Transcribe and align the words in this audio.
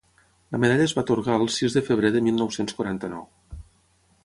La 0.53 0.59
medalla 0.61 0.85
es 0.89 0.95
va 0.99 1.03
atorgar 1.07 1.35
el 1.43 1.51
sis 1.57 1.77
de 1.77 1.85
febrer 1.91 2.11
de 2.17 2.23
mil 2.29 2.41
nou-cents 2.41 2.79
quaranta-nou. 2.79 3.29